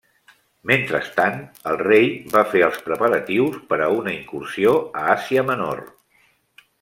[0.69, 1.35] Mentrestant,
[1.73, 5.83] el rei va fer els preparatius per a una incursió a Àsia Menor.